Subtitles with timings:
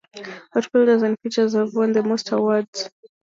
[0.55, 2.89] Outfielders and Pitchers have won the most awards.